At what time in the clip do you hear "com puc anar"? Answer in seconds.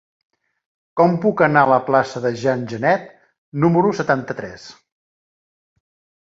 1.01-1.61